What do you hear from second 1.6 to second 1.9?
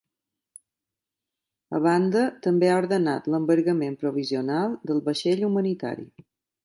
A